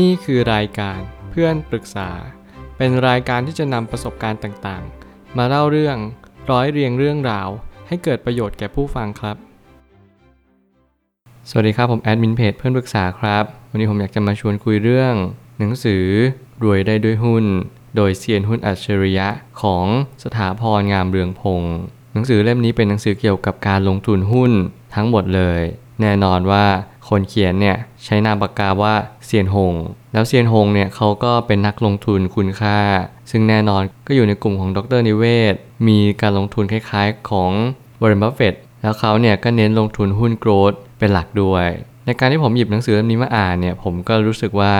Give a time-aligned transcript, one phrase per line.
[0.00, 0.98] นี่คือรายการ
[1.30, 2.10] เพื่อนปรึกษา
[2.76, 5.96] เป็นรายการที่จะนำประสบการณ์ต่างๆ มาเล่าเรื่อง
[6.50, 7.48] ร้อยเรียงเรื่องราว
[7.88, 9.36] ให้เกิดประโยชน์แก่ผู้ฟังครับ
[11.48, 15.14] สวัสดีครับผมแอดมินเพจเพื่อนปรึกษาครับ วันนี้ผมอยากจะมาชวนคุยเรื่อง
[15.58, 16.04] หนังสือ
[16.62, 17.44] รวยได้ด้วยหุ้น
[17.96, 19.28] โดยเซียนหุ้นอัจฉริยะ
[19.62, 19.86] ของ
[20.24, 21.76] สถาพรงามเรืองพงศ์
[22.12, 24.52] หนังสือเล่มนี้เป็นหนังสือเกี่ยวกับการลงทุนหุ้น
[24.94, 25.62] ทั้งหมดเลย
[26.02, 26.64] แน่นอนว่า
[27.08, 28.94] คนเขียนเนี่ยใช้นามปากกาว่า
[29.26, 29.74] เซียนหง
[30.12, 32.78] แล้วเซียนหงเนี่ยเขาก็เป็นนักลงทุนคุณค่า
[33.30, 35.54] ซึ่งแน่นอนก็อยู่ในกลุ่มของดร.นิเวศน์
[35.88, 37.50] มีการลงทุนคล้ายๆของ
[38.00, 41.68] วอร์เรนบัฟเฟตต์แล้วเขาเนี่ยก็เน้นลงทุนหุ้น growth เป็นหลักด้วย
[42.06, 44.74] ในการที่ผมหยิบหนังสือเล่มนี้มาอ่านเนี่ยผมก็รู้สึกว่า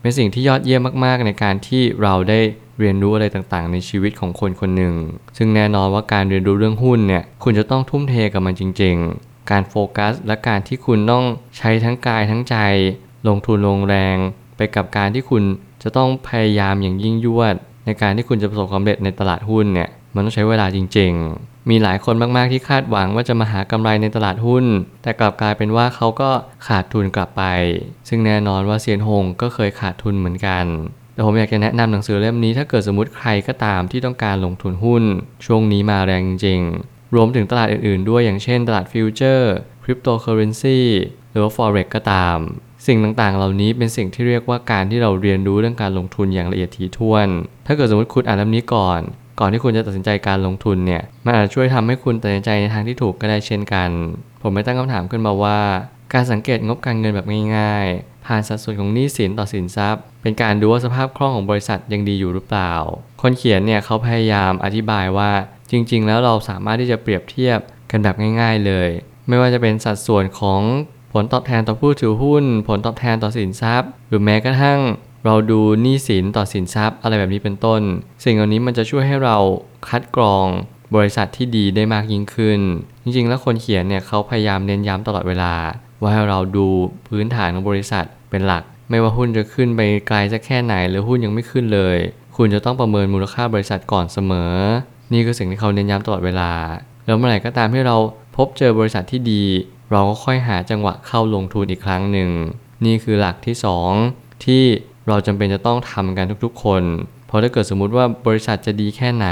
[0.00, 2.40] เป็นสิ่งที่ยอดเยี่ยมมากๆ ในการที่เราได้
[2.80, 4.94] เรียนรู้อะไรต่างๆ ในชีวิตของคนคนหนึ่ง
[5.36, 8.96] ซึ่งแน่นอนว่าการเรียนรู้เรื่องหุ้นเนี่ยคุณจะต้องทุ่มเทกับมันจริง
[9.50, 11.24] การโฟกัส และการที่คุณต้อง
[11.58, 12.56] ใช้ทั้งกายทั้งใจ
[13.28, 14.16] ลงทุนลงแรง
[14.56, 15.42] ไปกับการที่คุณ
[15.82, 17.54] จะต้องพยายามอย่างยิ่งยวด
[17.86, 24.64] ในการที่คุณจะประสบความสำเร็จในตลาดหุ้นเนี่ยมันต้องใช้เวลาจริง ๆ มีหลายคนมากๆที่คาดหวังว่าจะมาหากำไรในตลาดหุ้น
[25.02, 26.30] แต่กลับกลายเป็นว่าเขาก็
[26.68, 27.44] ขาดทุนกลับไป
[28.08, 30.64] ซึ่งแน่นอนว่าเซียนหงก็เคยขาดทุนเหมือนกัน
[31.14, 35.04] แต่ผมอยากจะแนะนำหนังสือเล่มนี้ถ้าเกิดสมมติใครก็ตามที่ต้องการลงทุนหุ้น
[35.46, 36.60] ช่วงนี้มาแรงจริง
[37.14, 40.80] รวมถึงตลาดอื่นๆ ด้วยอย่างเช่นตลาดฟิวเจอร์คริปโตเคอเรนซี
[41.30, 42.38] หรือว่า forex ก็ตาม
[42.86, 47.28] สิ่งต่างๆ เหล่านี้เป็นสิ่งที่เรียกว่าการที่เราเรียนรู้เรื่องการลงทุนอย่างละเอียดถี่ถ้วน
[47.66, 49.00] ถ้าเกิดสมมติคุณอ่านเล่มนี้ก่อน
[49.40, 53.90] ก่อนที่คุณจะตัดสินใจการลงทุนเนี่ยมันอาจจะช่วยทำให้คุณตัดสินใจในทางที่ถูกก็ได้เช่นกัน
[54.42, 55.58] ผมไม่ตั้งคำถามขึ้นมาว่า
[56.12, 62.72] การสังเกตงบการเงินแบบง่ายๆ ผ่านสัดส่วนของหนี้สินต่อสินทรัพย์ เป็นการดูว่าสภาพคล่องของบริษัทยังดีอยู่หรือเปล่า
[63.22, 65.30] คนเขียนเนี่ยเขาพยายามอธิบายว่า
[65.70, 67.58] จริง ๆ แล้วเราสามารถที่จะเปรียบเทียบ
[67.90, 68.88] กันแบบง่าย ๆ เลย
[69.28, 70.62] ไม่ว่าจะเป็นสัดส่วนของ
[71.12, 74.80] ผลตอบแทนต่อผู้ถือหุ้น ผลตอบแทนต่อสินทรัพย์ หรือแม้กระทั่ง
[75.24, 77.82] เราดูหนี้สินต่อสินทรัพย์ อะไรแบบนี้เป็นต้น
[78.24, 79.38] สิ่งเหล่านี้มันจะช่วยให้เรา
[79.88, 80.46] คัดกรอง
[80.96, 82.60] บริษัทที่ดีได้มากยิ่งขึ้น
[83.02, 85.54] จริงๆ แล้วคนเขียนเนี่ยเขาพยายามเน้นย้ำตลอดเวลา
[86.00, 86.68] ว่าให้เราดู
[87.08, 91.98] พื้นฐานของบริษัท เป็นหลัก ไม่ว่าหุ้นจะขึ้นไปไกลจะแค่ไหน หรือหุ้นยังไม่ขึ้นเลย
[92.36, 94.54] คุณจะต้องประเมินมูลค่าบริษัทก่อนเสมอ
[95.12, 96.50] นี่คือสิ่งที่เขาเน้นย้ำตลอดเวลา
[97.06, 97.96] แล้วเมื่อไหร่ก็ตามที่เรา
[98.36, 99.44] พบเจอบริษัทที่ดี
[99.90, 102.30] เราก็ค่อยหาจังหวะเข้าลงทุนอีกครั้งหนึ่ง
[102.84, 103.56] นี่คือหลักที่
[104.00, 104.62] 2 ที่
[105.08, 106.82] เราจำเป็นจะต้องทำกันทุกๆ คน
[107.26, 109.28] เพราะถ้าเกิดสมมุติว่าบริษัทจะดีแค่ไหน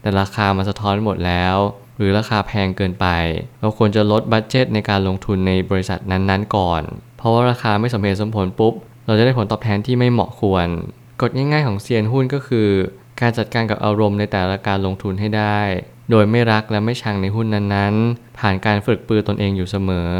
[0.00, 1.56] แต่ราคามันสะท้อนหมดแล้ว
[1.96, 3.06] หรือราคาแพงเกินไป
[3.60, 6.82] เราควรจะลดบัตเจตในการลงทุนในบริษัทนั้นๆ ก่อน
[7.20, 8.74] เพราะว่าราคาไม่สมเหตุสมผลปุ๊บ
[9.06, 10.66] เราจะได้ผลตอบแทนที่ไม่เหมาะควร
[11.20, 12.68] กฎง่ายๆของเซียนหุ้นก็คือ
[13.20, 15.60] การจัดการกับอารมณ์ในแต่ละการลงทุนให้ได้
[16.10, 20.10] โดยไม่รักและไม่ชังในหุ้นนั้นๆ ผ่านการฝึกปือตนเองอยู่เสมอ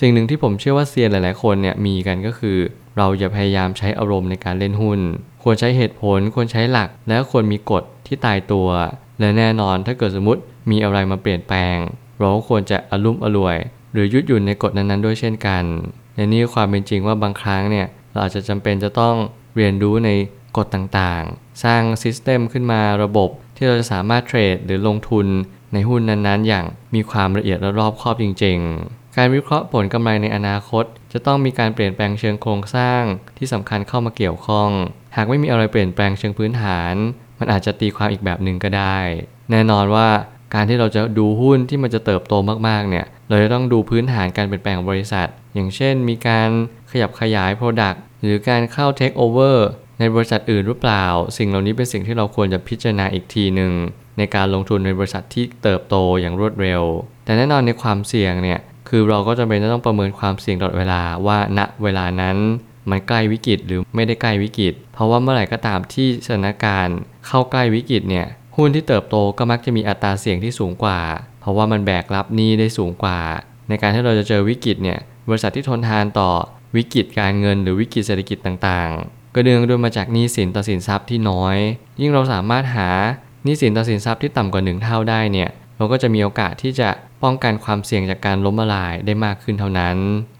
[0.00, 2.58] สิ่งหนึ่งที่ผมเชื่อว่าเซียนหลายๆ คนเนี่ยมีกันก็คือ
[2.96, 5.00] เราอย่าพยายามใช้อารมณ์ในการเล่นหุ้น
[5.42, 8.68] ควรใช้เหตุผล ควรใช้หลัก และควรมีกฎที่ตายตัว
[9.20, 10.40] และแน่นอนถ้าเกิดสมมติ
[10.70, 11.76] มีอะไรมาเปลี่ยนแปลง
[12.18, 13.56] เราก็ควรจะอารมณ์อรวย
[13.94, 15.64] หรือยุดหยุ่นในกฎนั้นๆด้วยเช่นกัน
[16.14, 19.16] และนี่ความเป็นจริงว่าบางครั้งเนี่ยเราอาจจะจำเป็นจะต้อง
[19.56, 20.10] เรียนรู้ใน
[20.56, 25.26] กฎต่างๆ สร้างซิสเต็มขึ้นมาระบบที่เราจะสามารถเทรดหรือลงทุน
[25.72, 33.02] ในหุ้นนั้นๆ อย่างมีความละเอียดและรอบคอบจริง ๆ การวิเคราะห์ผลกำไรในอนาคต จะต้องมีการเปลี่ยนแปลงเชิงโครงสร้าง
[33.38, 34.70] ที่สำคัญเข้ามาเกี่ยวข้อง
[35.16, 36.94] หากไม่มีอะไรเปลี่ยนแปลงเชิงพื้นฐาน
[37.38, 38.98] มันอาจจะตีความอีกแบบหนึ่งก็ได้
[39.50, 40.08] แน่นอนว่า
[40.54, 42.34] การที่เราจะดูหุ้นที่มันจะเติบโต
[42.68, 46.48] มากๆเนี่ย เราจะต้องดูพื้นฐานการเปลี่ยนแปลงของบริษัท อย่างเช่น มีการ
[46.90, 49.58] ขยับขยาย Product หรือการเข้า Take Over
[50.00, 51.04] ในบริษัทอื่นหรือเปล่า
[51.36, 53.72] สิ่งเหล่านี้เป็นสิ่งที่เราควรจะพิจารณาอีกทีหนึ่ง
[54.18, 56.82] ในการลงทุนในบริษัทที่เติบโตอย่างรวดเร็ว
[57.24, 62.36] แต่แน่นอนในความเสี่ยงเนี่ยคือเราก็จำเป็นจะต้องประเมินความเสี่ยงตลอดเวลาว่าณเวลานั้น
[62.90, 71.00] มันใกล้วิกฤตหรือไม่ได้ใกล้วิกฤต เพราะว่าเมื่อไหร่ก็ตามที่สถานการณ์เข้าใกล้วิกฤตเนี่ยหุ้นที่เติบโตก็มักจะมีอัตราเสี่ยงที่สูงกว่า
[71.44, 73.20] เพราะว่ามันแบกรับหนี้ได้สูงกว่า
[73.68, 76.30] ในการที่เราจะเจอวิกฤตเนี่ยบริษัทที่ทนทานต่อ
[76.76, 81.56] วิกฤตการเงิน หรือวิกฤตเศรษฐกิจต่างๆ ก็เนื่องด้วยมาจากหนี้สินต่อสินทรัพย์ที่น้อย
[82.00, 82.88] ยิ่งเราสามารถหา
[83.44, 86.88] หนี้สินต่อสินทรัพย์ที่ต่ำกว่า1เท่าได้เนี่ยเราก็จะมีโอกาสที่จะ
[87.22, 89.96] ป้องกันความเสี่ยงจากการล้มละลายได้มากขึ้นเท่านั้น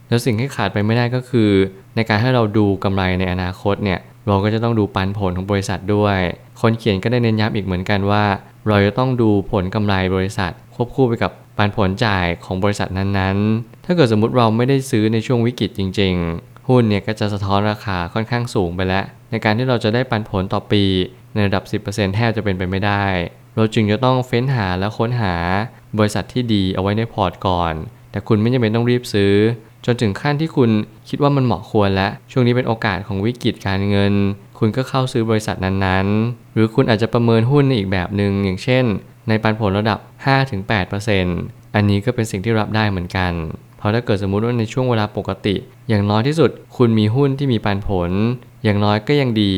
[0.08, 1.50] แล้วสิ่งที่ขาดไปไม่ได้ก็คือ
[1.96, 6.19] ในการให้เราดูกำไรในอนาคตเนี่ย เราก็จะต้องดูปันผลของบริษัทด้วย
[6.61, 8.25] คนเขียนก็ได้เน้นย้ำอีกเหมือนกันว่า
[8.69, 20.85] เราจะต้องดูผลกำไรบริษัท ควบคู่ไปกับปันผลจ่ายของบริษัทนั้นๆ ถ้าเกิดสมมติเราไม่ได้ซื้อในช่วงวิกฤตจริง ๆ หุ้นเนี่ยก็จะสะท้อนราคาค่อนข้างสูงไปแล้ว ในการที่เราจะได้ปันผลต่อปี
[21.35, 23.05] ในระดับ 10%แทบจะเป็นไปไม่ได้
[23.56, 25.35] เราจึงจะต้องเฟ้นหาและค้นหา
[25.99, 27.75] บริษัทที่ดีเอาไว้ในพอร์ตก่อน
[28.11, 29.35] แต่คุณไม่จำเป็นต้องรีบซื้อ
[29.86, 30.70] จนถึงขั้นที่คุณ
[31.08, 34.14] คิดว่ามันเหมาะควรแล้วช่วงนี้เป็นโอกาสของวิกฤตการเงิน
[34.58, 38.84] คุณก็เข้าซื้อบริษัทนั้นๆ หรือคุณอาจจะประเมินหุ้นในอีกแบบหนึ่งอย่างเช่น
[39.28, 39.98] ในปันผลระดับ
[40.66, 43.32] 5-8%อันนี้ก็เป็นสิ่งที่รับได้เหมือนกัน
[43.78, 45.56] เพราะถ้าเกิดสมมุติว่าในช่วงเวลาปกติ
[45.88, 48.10] อย่างน้อยที่สุด คุณมีหุ้นที่มีปันผล
[48.64, 49.52] อย่างน้อยก็ยังดี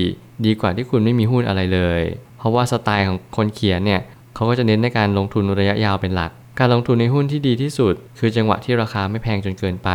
[0.46, 2.02] ดีกว่าที่คุณไม่มีหุ้นอะไรเลย
[2.38, 4.00] เพราะว่าสไตล์ของคนเขียนเนี่ย
[4.34, 6.30] เขาก็จะเน้นในการลงทุนระยะยาวเป็นหลัก
[6.60, 9.90] การลงทุนในหุ้นที่ดีที่สุด คือจังหวะที่ราคาไม่แพงจนเกินไป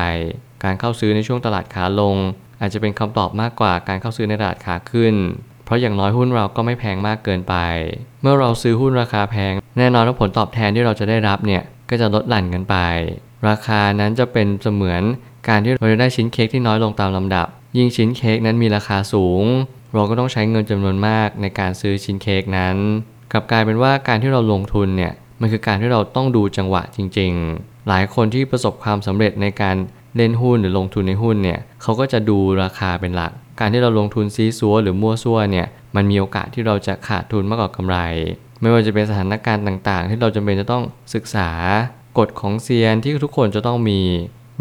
[0.64, 2.16] การเข้าซื้อในช่วงตลาดขาลง
[2.62, 5.16] อาจจะเป็นคำตอบมากกว่าการเข้าซื้อในตลาดขาขึ้น
[5.66, 7.56] เพราะอย่างน้อยหุ้นเราก็ไม่แพงมากเกินไป
[8.22, 12.76] เมื่อเราซื้อหุ้นราคาแพง แน่นอนว่าผลตอบแทนที่เราจะได้รับเนี่ยก็จะลดหลั่นกันไป
[13.50, 15.02] ราคานั้นจะเป็นเสมือน
[15.48, 17.48] การที่เราจะได้ชิ้นเค้กที่น้อยลงตามลำดับ
[17.78, 19.44] ยิ่งชิ้นเค้กนั้นมีราคาสูง
[19.94, 22.76] เราก็ต้องใช้เงินจำนวนมากในการซื้อชิ้นเค้กนั้น
[23.32, 29.76] กลับกลายเป็นว่าการที่เราลงทุนเนี่ย มันคือการที่เราต้องดูจังหวะจริง ๆ หลายคนที่ประสบความสำเร็จในการ
[30.16, 37.98] เล่นหุ้นหรือลงทุนในหุ้นเนี่ยเขาก็จะดูราคาเป็นหลัก การที่เราลงทุนซีซัวหรือมั่วซั่วเนี่ยมันมีโอกาสที่เราจะขาดทุนมากกว่ากำไร
[38.62, 40.84] ไม่ว่าจะเป็นสถานการณ์ต่างๆ ที่เราจำเป็นจะต้อง
[41.14, 41.50] ศึกษา
[42.18, 44.00] กฎของเซียนที่ทุกคนจะต้องมี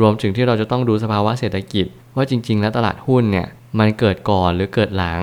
[0.00, 1.86] รวมถึงที่เราจะต้องดูสภาวะเศรษฐกิจ
[2.16, 3.46] ว่าจริง ๆ แล้วตลาดหุ้นเนี่ย
[3.78, 5.20] มันเกิดก่อนหรือเกิดหลัง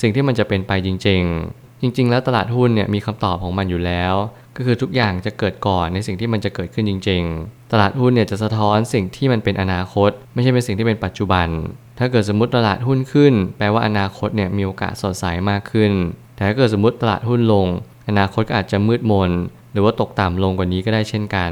[0.00, 1.22] สิ่งที่มันจะเป็นไปจริง
[1.52, 4.14] ๆ จริง ๆ แล้วตลาดหุ้นเนี่ยมีคำตอบของมันอยู่แล้ว
[4.56, 11.48] ก็คือทุกอย่างจะเกิดก่อนในสิ่งที่มันจะเกิดขึ้นจริง ๆ ตลาดหุ้นเนี่ยจะสะท้อนสิ่งที่มันเป็นอนาคต ไม่ใช่เป็นสิ่งที่เป็นปัจจุบัน
[11.98, 15.92] ถ้าเกิดสมมติตลาดหุ้นขึ้น แปลว่าอนาคตเนี่ยมีโอกาสสดใสมากขึ้น
[16.34, 17.66] แต่ถ้าเกิดสมมติตลาดหุ้นลง
[18.08, 19.30] อนาคตก็อาจจะมืดมน
[19.72, 21.50] หรือว่าตกต่ำลงกว่านี้ก็ได้เช่นกัน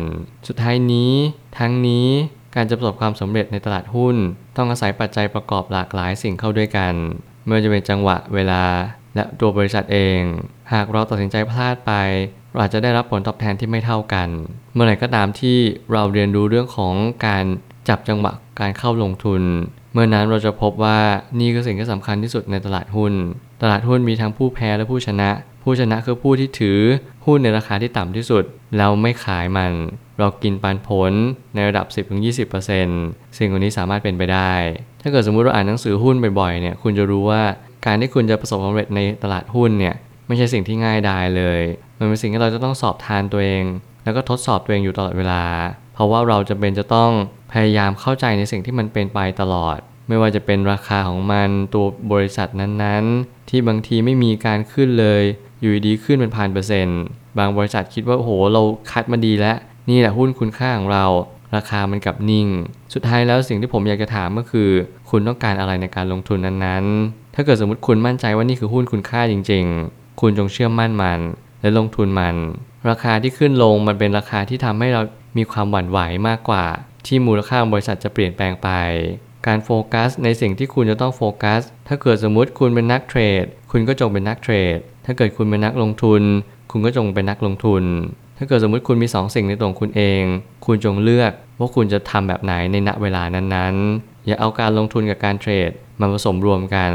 [0.49, 1.13] สุดท้ายนี้
[1.59, 2.09] ทั้งนี้
[2.55, 4.17] การจะประสบความสำเร็จในตลาดหุ้น
[4.57, 6.95] ต้องอาศัยปัจจัยประกอบหลากหลายสิ่งเข้าด้วยกัน
[7.45, 8.63] ไม่ว่าจะเป็นจังหวะเวลา
[9.15, 10.21] และตัวบริษัทเอง
[10.73, 11.93] หากเราตัดสินใจพลาดไป
[12.51, 14.29] เราอาจจะได้รับผลตอบแทนที่ไม่เท่ากัน
[14.75, 15.57] เมื่อไหร่ก็ตามที่
[15.93, 16.95] เราเรียนรู้เรื่องของ
[17.27, 17.45] การ
[17.89, 19.43] จับจังหวะการเข้าลงทุน
[19.93, 20.99] เมื่อนั้นเราจะพบว่า
[21.41, 23.13] นี่คือสิ่งที่สำคัญที่สุดในตลาดหุ้น
[23.63, 25.31] ตลาดหุ้นมีทั้งผู้แพ้และผู้ชนะ
[25.63, 26.79] ผู้ชนะคือผู้ที่ถือ
[27.27, 28.45] หุ้นในราคาที่ต่ำที่สุด
[28.77, 29.73] แล้วไม่ขายมัน
[30.19, 31.13] เรากินปันผล
[31.55, 31.87] ในระดับ
[32.63, 34.53] 10-20%สิ่งเหล่านี้สามารถเป็นไปได้
[35.03, 37.43] ถ้าเกิดสมมุติเราอ่านหนังสือหุ้นบ่อยๆเนี่ยคุณจะรู้ว่า
[37.87, 39.95] การที่คุณจะประสบความสำเร็จในตลาดหุ้นเนี่ย
[40.27, 41.61] ไม่ใช่สิ่งที่ง่ายดายเลย
[41.99, 43.65] มันเป็นสิ่งที่เราจะต้องสอบทานตัวเอง
[44.05, 45.45] แล้วก็ทดสอบตัวเองอยู่ตลอดเวลา
[45.95, 47.11] เพราะว่าเราจะเป็นจะต้อง
[47.53, 55.23] พยายามเข้าใจในสิ่งที่มันเป็นไปตลอด ไม่ว่าจะเป็นราคาของมันตัวบริษัทนั้นๆ ที่บางทีไม่มีการขึ้นเลย
[55.61, 57.01] อยู่ดีขึ้นเป็นพันเปอร์เซ็นต์
[57.39, 59.57] บางบริษัทคิดว่าโอ้โหเราคัดมาดีแล้ว
[59.91, 61.07] นี่แหละหุ้นคุณค่าของเรา
[61.57, 62.49] ราคามันกลับนิ่ง
[62.95, 64.71] สุดท้ายแล้วสิ่งที่ผมอยากจะถามก็คือ
[65.11, 71.21] คุณต้องการอะไรในการลงทุนนั้นๆ ถ้าเกิดสมมติคุณมั่นใจว่านี่คือหุ้นคุณค่าจริง ๆ คุณจงเชื่อมั่นมัน
[71.61, 72.37] และลงทุนมัน
[72.91, 75.03] ราคาที่ขึ้นลงมันเป็นราคาที่ทำให้เรา
[75.39, 75.99] มีความหวั่นไหว
[76.29, 76.65] มากกว่า
[77.07, 78.69] ที่มูลค่าของบริษัทจะเปลี่ยนแปลงไป
[79.47, 86.23] การโฟกัสในสิ่งที่คุณจะต้องโฟกัส ถ้าเกิดสมมติคุณเป็นนักเทรด คุณก็จงเป็นนักเทรด ถ้าเกิดคุณเป็นนักลงทุน
[86.71, 87.85] คุณก็จงเป็นนักลงทุน
[88.39, 90.23] ถ้าเกิดสมมติคุณมี2สสิ่งในตัวของคุณเอง
[90.67, 95.71] คุณจงเลือกว่าคุณจะทำแบบไหนในณเวลานั้นๆ อย่าเอาการลงทุนกับการเทรด
[96.01, 96.93] มาผสมรวมกัน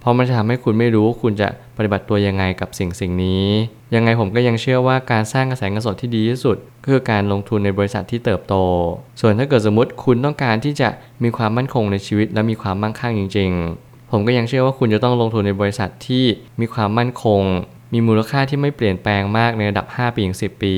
[0.00, 3.46] เพราะมันจะทำให้คุณไม่รู้ว่าคุณจะปฏิบัติตัวยังไงกับสิ่งสิ่งนี้
[3.94, 6.56] ยังไงผมก็ยังเชื่อว่าการสร้างกระแสเงินสดที่ดีที่สุด
[6.86, 8.54] คือการลงทุนในบริษัทที่เติบโต
[9.20, 10.88] ส่วนถ้าเกิดสมมติคุณต้องการที่จะ
[11.22, 13.50] มีความมั่นคงในชีวิต และมีความมั่งคั่งจริง
[13.82, 16.24] ๆ ผมก็ยังเชื่อว่าคุณจะต้องลงทุนในบริษัทที่
[16.60, 17.42] มีความมั่นคง
[17.92, 20.76] มีมูลค่าที่ไม่เปลี่ยนแปลงมากในระดับ 5 ปีถึง10 ปี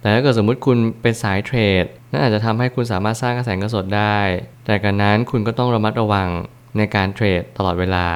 [0.00, 4.18] แต่ถ้าเกิดสมมติคุณเป็นสายเทรด นั่นอาจจะทำให้คุณสามารถสร้างกระแสเงินสดได้
[4.64, 6.28] แต่การนั้นคุณก็ต้องระมัดระวัง
[6.76, 8.06] ในการเทรดตลอดเวลา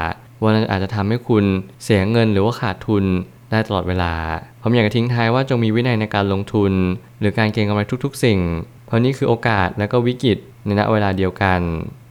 [0.40, 1.44] ว่านั้นอาจจะทำให้คุณ
[1.82, 3.04] เสียเงินหรือว่าขาดทุน
[3.50, 4.14] ได้ตลอดเวลา
[4.62, 6.72] ผมอยากจะทิ้งท้ายว่าจงมีวินัยในการลงทุน
[7.20, 8.40] หรือการเก็งกำไรทุกๆ สิ่ง
[8.86, 11.60] เพราะนี่คือโอกาสและก็วิกฤตในณเวลาเดียวกัน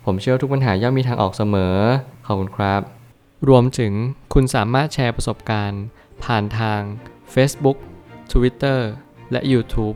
[0.06, 1.76] ผมเชื่อทุกปัญหาย่อมมีทางออกเสมอ
[2.26, 2.82] ขอบคุณครับ
[3.50, 3.94] รวมถึง
[4.34, 5.84] คุณสามารถแชร์ประสบการณ์
[6.24, 6.82] ผ่านทาง
[7.34, 7.78] Facebook
[8.32, 8.80] Twitter
[9.32, 9.96] และ YouTube